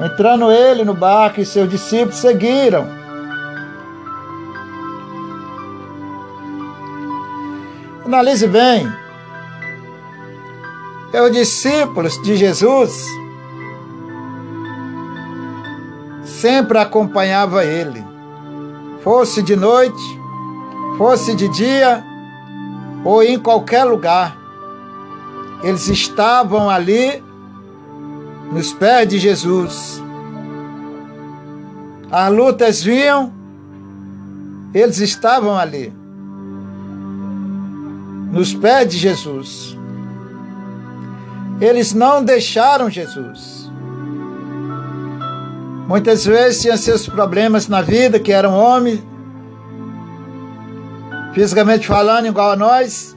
[0.03, 2.87] entrando ele no barco e seus discípulos seguiram.
[8.05, 8.91] Analise bem.
[11.13, 13.07] É os discípulos de Jesus
[16.43, 18.03] sempre acompanhava ele,
[19.01, 20.19] fosse de noite,
[20.97, 22.03] fosse de dia
[23.05, 24.42] ou em qualquer lugar.
[25.63, 27.23] Eles estavam ali
[28.51, 30.03] nos pés de Jesus.
[32.11, 33.31] As lutas vinham,
[34.73, 35.91] Eles estavam ali,
[38.31, 39.77] nos pés de Jesus.
[41.61, 43.71] Eles não deixaram Jesus.
[45.87, 49.01] Muitas vezes tinham seus problemas na vida, que eram homens,
[51.33, 53.12] fisicamente falando, igual a nós.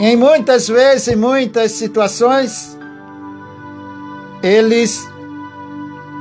[0.00, 2.74] Em muitas vezes, em muitas situações,
[4.42, 5.06] eles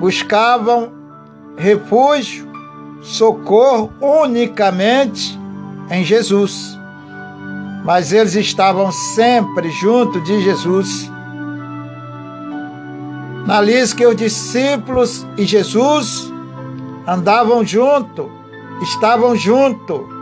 [0.02, 0.92] buscavam
[1.56, 2.46] refúgio,
[3.02, 5.40] socorro unicamente
[5.90, 6.78] em Jesus.
[7.86, 11.10] Mas eles estavam sempre junto de Jesus.
[13.48, 16.30] Na lista que os discípulos e Jesus
[17.08, 18.30] andavam junto,
[18.82, 20.19] estavam junto.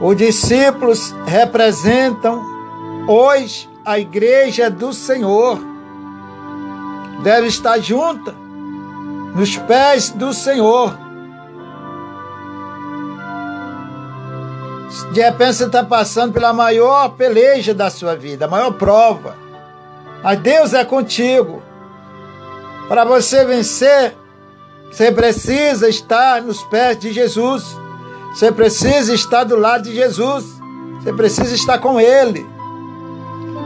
[0.00, 2.42] Os discípulos representam
[3.06, 5.60] hoje a igreja do Senhor.
[7.22, 8.34] Deve estar junta
[9.34, 10.96] nos pés do Senhor.
[15.12, 19.36] De repente você está passando pela maior peleja da sua vida, a maior prova.
[20.22, 21.62] Mas Deus é contigo.
[22.88, 24.16] Para você vencer,
[24.90, 27.76] você precisa estar nos pés de Jesus.
[28.32, 30.60] Você precisa estar do lado de Jesus.
[31.00, 32.46] Você precisa estar com Ele.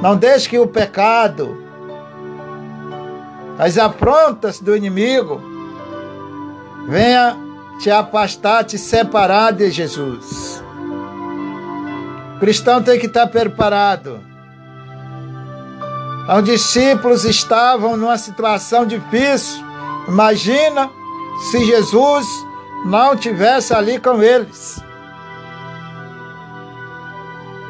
[0.00, 1.56] Não deixe que o pecado,
[3.58, 5.40] as afrontas do inimigo,
[6.86, 7.36] venha
[7.78, 10.62] te afastar, te separar de Jesus.
[12.36, 14.20] O cristão tem que estar preparado.
[16.36, 19.62] Os discípulos estavam numa situação difícil.
[20.08, 20.90] Imagina
[21.50, 22.26] se Jesus
[22.85, 24.82] não tivesse ali com eles.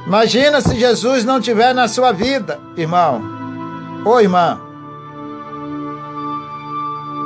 [0.07, 3.23] Imagina se Jesus não tiver na sua vida, irmão.
[4.05, 4.61] Ô irmã.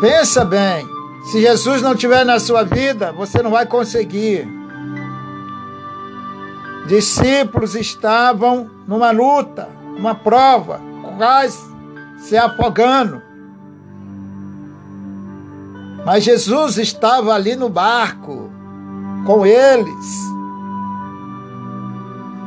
[0.01, 0.87] Pensa bem.
[1.33, 4.47] Se Jesus não tiver na sua vida, você não vai conseguir.
[6.87, 10.81] Discípulos estavam numa luta, numa prova,
[11.19, 11.59] quase
[12.19, 13.28] se afogando.
[16.09, 18.51] Mas Jesus estava ali no barco
[19.27, 20.27] com eles.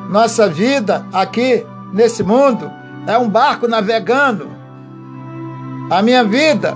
[0.09, 2.71] Nossa vida aqui nesse mundo
[3.05, 4.49] é um barco navegando.
[5.91, 6.75] A minha vida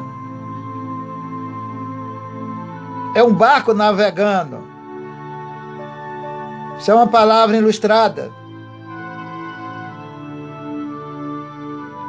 [3.15, 4.59] é um barco navegando.
[6.77, 8.31] Isso é uma palavra ilustrada.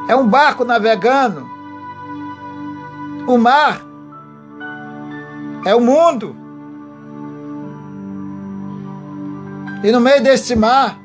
[0.07, 1.47] É um barco navegando.
[3.27, 3.86] O mar
[5.67, 6.37] é o mundo.
[9.83, 10.97] E no meio deste mar,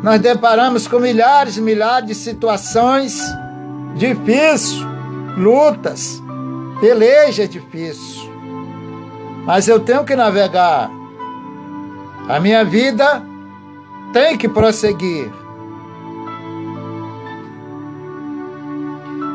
[0.00, 3.20] nós deparamos com milhares e milhares de situações
[3.96, 4.76] difíceis,
[5.36, 6.22] lutas,
[6.80, 8.30] pelejas difíceis.
[9.44, 10.88] Mas eu tenho que navegar.
[12.28, 13.24] A minha vida
[14.12, 15.32] tem que prosseguir.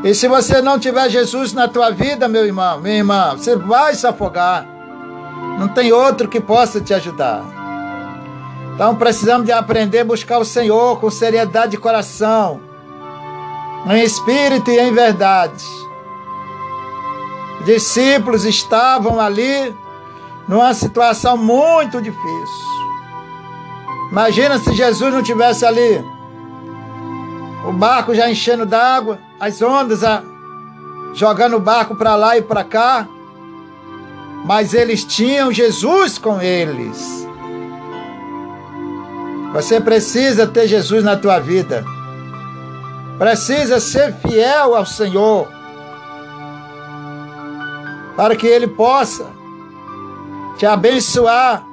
[0.04, 3.94] E se você não tiver Jesus na tua vida, meu irmão, minha irmã, você vai
[3.94, 4.66] se afogar.
[5.60, 7.44] Não tem outro que possa te ajudar.
[8.74, 12.60] Então precisamos de aprender a buscar o Senhor com seriedade de coração,
[13.88, 15.64] em espírito e em verdade.
[17.60, 19.76] Os discípulos estavam ali
[20.48, 22.72] numa situação muito difícil.
[24.12, 26.04] Imagina se Jesus não tivesse ali,
[27.66, 30.24] o barco já enchendo d'água as ondas a,
[31.14, 33.08] jogando o barco para lá e para cá,
[34.46, 37.28] mas eles tinham Jesus com eles.
[39.54, 41.84] Você precisa ter Jesus na tua vida.
[43.20, 45.48] Precisa ser fiel ao Senhor.
[48.16, 49.28] Para que Ele possa
[50.58, 51.64] te abençoar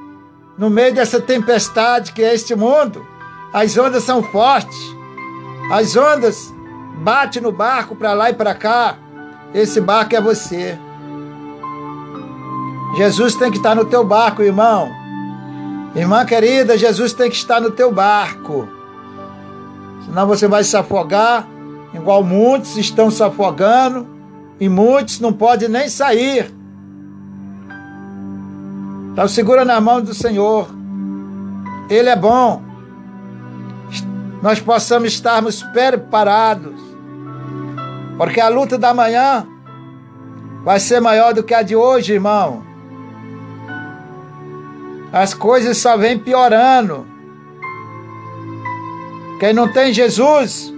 [0.58, 3.06] no meio dessa tempestade que é este mundo.
[3.52, 4.97] As ondas são fortes.
[5.70, 6.52] As ondas
[7.02, 8.96] bate no barco para lá e para cá,
[9.54, 10.78] esse barco é você.
[12.96, 14.90] Jesus tem que estar no teu barco, irmão.
[15.94, 18.68] Irmã querida, Jesus tem que estar no teu barco.
[20.04, 21.46] Senão você vai se afogar,
[21.92, 24.06] igual muitos estão se afogando,
[24.58, 26.52] e muitos não podem nem sair.
[29.12, 30.68] Então segura na mão do Senhor.
[31.90, 32.67] Ele é bom.
[34.42, 36.88] Nós possamos estarmos preparados
[38.18, 39.46] porque a luta da manhã
[40.64, 42.64] vai ser maior do que a de hoje, irmão.
[45.12, 47.06] As coisas só vêm piorando.
[49.38, 50.74] Quem não tem Jesus,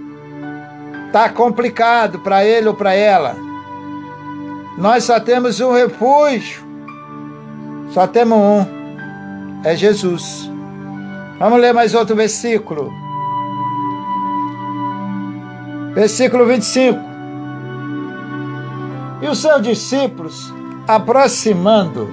[1.11, 3.35] tá complicado para ele ou para ela.
[4.77, 6.63] Nós só temos um refúgio.
[7.89, 8.65] Só temos um.
[9.63, 10.49] É Jesus.
[11.39, 13.00] Vamos ler mais outro versículo.
[15.93, 16.99] Versículo 25.
[19.21, 20.53] E os seus discípulos,
[20.87, 22.09] aproximando,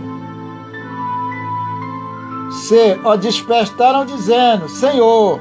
[2.51, 5.41] se o despertaram, dizendo: Senhor,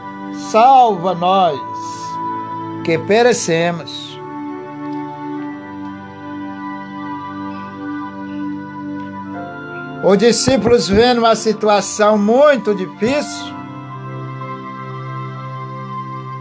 [0.51, 1.59] salva nós,
[2.85, 4.07] que perecemos.
[10.03, 13.56] Os discípulos, vendo uma situação muito difícil,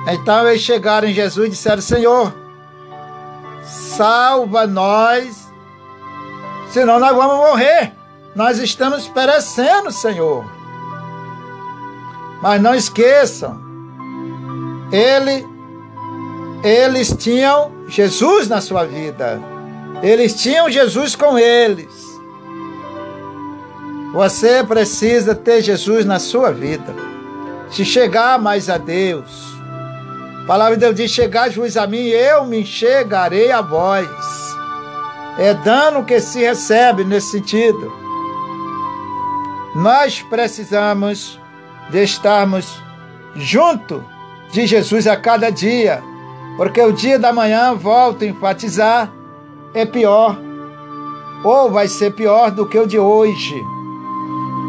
[0.07, 2.35] então eles chegaram em Jesus e disseram: Senhor,
[3.63, 5.53] salva nós,
[6.71, 7.93] senão nós vamos morrer.
[8.35, 10.45] Nós estamos perecendo, Senhor.
[12.43, 13.59] Mas não esqueçam,
[14.93, 15.47] ele,
[16.63, 19.41] eles tinham Jesus na sua vida.
[20.03, 21.89] Eles tinham Jesus com eles.
[24.13, 26.95] Você precisa ter Jesus na sua vida.
[27.71, 29.56] Se chegar mais a Deus.
[30.47, 34.07] A palavra de Deus diz: Chegar juiz a mim, eu me chegarei a vós.
[35.37, 37.93] É dano que se recebe nesse sentido.
[39.75, 41.41] Nós precisamos
[41.91, 42.81] de estarmos
[43.35, 44.05] junto
[44.53, 46.01] de Jesus a cada dia,
[46.57, 49.13] porque o dia da manhã, volto a enfatizar,
[49.75, 50.39] é pior,
[51.43, 53.61] ou vai ser pior do que o de hoje.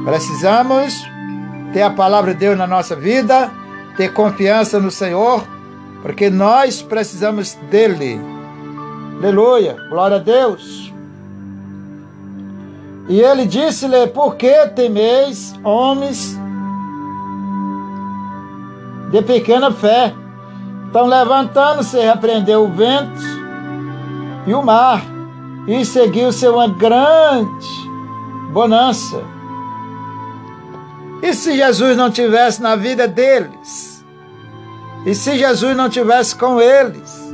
[0.03, 0.91] Precisamos
[1.71, 3.51] ter a palavra de Deus na nossa vida,
[3.95, 5.45] ter confiança no Senhor,
[6.07, 8.17] porque nós precisamos dele.
[9.17, 10.93] Aleluia, glória a Deus.
[13.09, 16.39] E ele disse-lhe: Por que temeis, homens
[19.11, 20.13] de pequena fé?
[20.89, 23.21] Então, levantando-se, repreendeu o vento
[24.45, 25.03] e o mar,
[25.67, 27.67] e seguiu-se uma grande
[28.53, 29.21] bonança.
[31.21, 33.96] E se Jesus não tivesse na vida deles?
[35.07, 37.33] E se Jesus não tivesse com eles?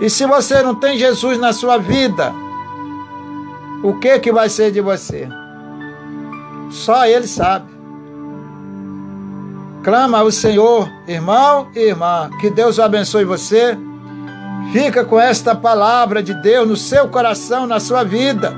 [0.00, 2.34] E se você não tem Jesus na sua vida?
[3.84, 5.28] O que que vai ser de você?
[6.72, 7.72] Só ele sabe.
[9.84, 13.78] Clama ao Senhor, irmão e irmã, que Deus abençoe você.
[14.72, 18.56] Fica com esta palavra de Deus no seu coração, na sua vida.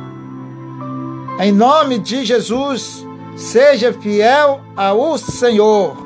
[1.38, 3.04] Em nome de Jesus.
[3.36, 6.05] Seja fiel ao Senhor.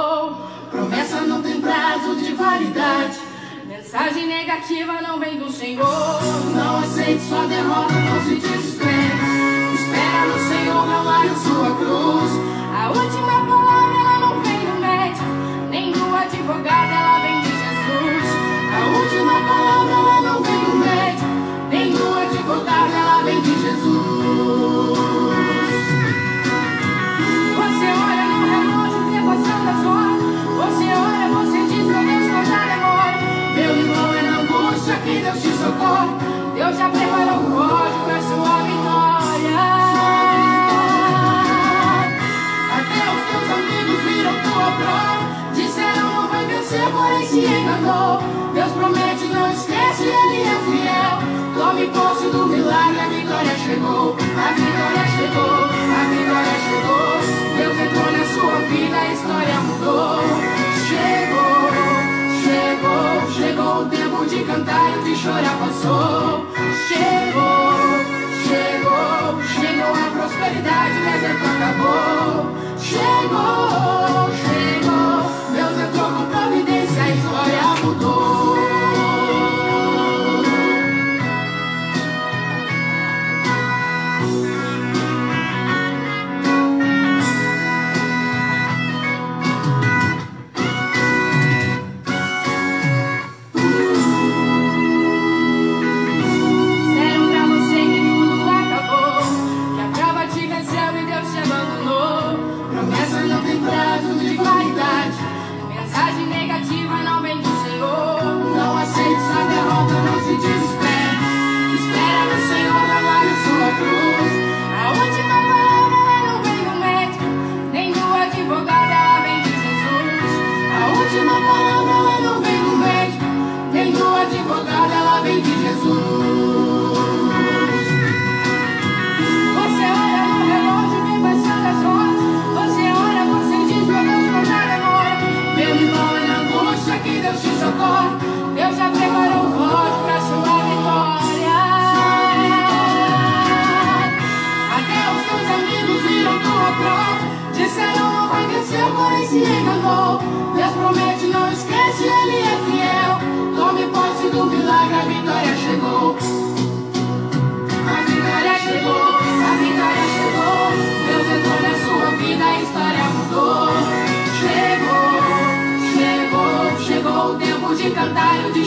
[3.93, 5.83] Mensagem negativa não vem do Senhor.
[6.55, 9.19] Não aceite sua derrota, não se desespere.
[9.75, 12.31] Espera no Senhor, não largue sua cruz.
[12.73, 15.25] A última palavra ela não vem do médico,
[15.69, 18.31] nem do advogado, ela vem de Jesus.
[18.71, 20.50] A última palavra ela não vem
[53.71, 57.11] chegou, a vitória chegou, a vitória chegou.
[57.57, 60.19] Deus entrou na sua vida, a história mudou.
[60.87, 61.71] Chegou,
[62.43, 66.45] chegou, chegou o tempo de cantar e de chorar passou.
[66.87, 67.71] Chegou,
[68.43, 72.51] chegou, chegou a prosperidade, deserto acabou.
[72.77, 75.10] Chegou, chegou.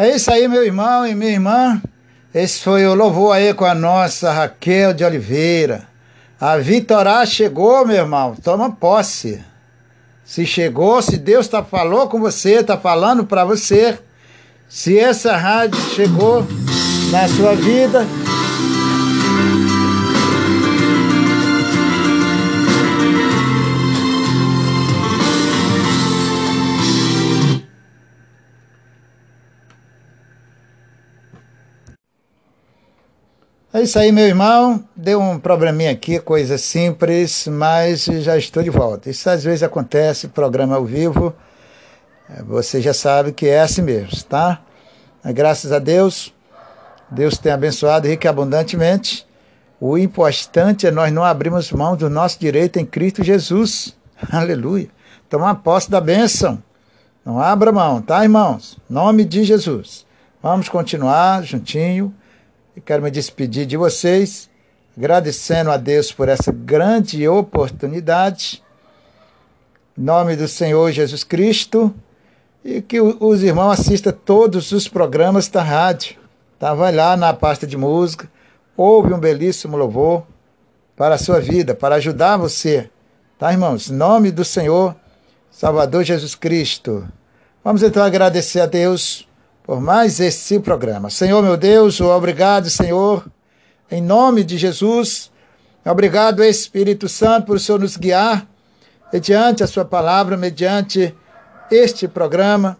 [0.00, 1.82] É isso aí, meu irmão e minha irmã.
[2.40, 5.88] Esse foi o louvor aí com a nossa Raquel de Oliveira.
[6.40, 8.36] A vitória chegou, meu irmão.
[8.44, 9.42] Toma posse.
[10.24, 13.98] Se chegou, se Deus tá falou com você, tá falando para você.
[14.68, 16.46] Se essa rádio chegou
[17.10, 18.06] na sua vida,
[33.78, 34.82] É isso aí, meu irmão.
[34.96, 39.08] Deu um probleminha aqui, coisa simples, mas já estou de volta.
[39.08, 41.32] Isso às vezes acontece, programa ao vivo.
[42.28, 44.60] É, Você já sabe que é assim mesmo, tá?
[45.26, 46.34] Graças a Deus,
[47.08, 49.24] Deus tem abençoado rica e abundantemente.
[49.80, 53.96] O importante é nós não abrirmos mão do nosso direito em Cristo Jesus.
[54.32, 54.88] Aleluia.
[55.30, 56.60] Tomar posse da bênção.
[57.24, 58.76] Não abra mão, tá, irmãos?
[58.90, 60.04] Nome de Jesus.
[60.42, 62.12] Vamos continuar juntinho.
[62.84, 64.48] Quero me despedir de vocês,
[64.96, 68.62] agradecendo a Deus por essa grande oportunidade.
[69.96, 71.94] Em nome do Senhor Jesus Cristo.
[72.64, 76.16] E que os irmãos assistam todos os programas da rádio.
[76.58, 76.74] Tá?
[76.74, 78.28] Vai lá na pasta de música,
[78.76, 80.26] ouve um belíssimo louvor
[80.96, 82.90] para a sua vida, para ajudar você.
[83.38, 83.88] Tá, irmãos?
[83.88, 84.96] Em nome do Senhor,
[85.50, 87.08] Salvador Jesus Cristo.
[87.62, 89.27] Vamos então agradecer a Deus
[89.68, 91.10] por mais esse programa.
[91.10, 93.30] Senhor meu Deus, obrigado, Senhor,
[93.90, 95.30] em nome de Jesus.
[95.84, 98.48] Obrigado, Espírito Santo, por o Senhor nos guiar
[99.12, 101.14] mediante a Sua palavra, mediante
[101.70, 102.78] este programa.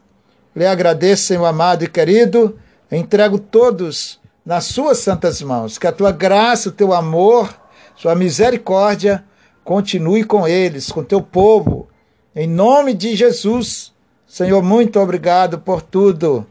[0.56, 2.58] Lhe agradeço, Senhor amado e querido.
[2.90, 5.76] Entrego todos nas Suas santas mãos.
[5.76, 7.54] Que a Tua graça, o Teu amor,
[7.96, 9.22] Sua misericórdia
[9.62, 11.86] continue com eles, com Teu povo.
[12.34, 13.92] Em nome de Jesus.
[14.26, 16.46] Senhor, muito obrigado por tudo.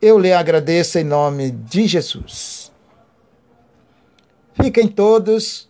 [0.00, 2.70] Eu lhe agradeço em nome de Jesus.
[4.54, 5.68] Fiquem todos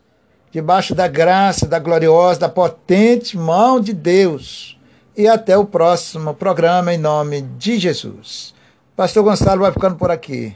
[0.51, 4.79] debaixo da graça, da gloriosa, da potente mão de Deus.
[5.17, 8.55] E até o próximo programa em nome de Jesus.
[8.95, 10.55] Pastor Gonçalo vai ficando por aqui.